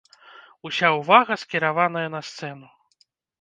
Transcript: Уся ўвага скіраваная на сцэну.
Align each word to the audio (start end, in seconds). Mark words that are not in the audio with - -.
Уся 0.67 0.87
ўвага 0.99 1.37
скіраваная 1.43 2.07
на 2.15 2.21
сцэну. 2.31 2.67